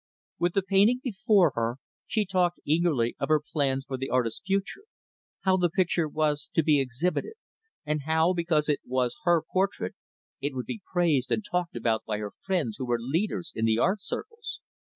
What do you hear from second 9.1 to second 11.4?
her portrait, it would be praised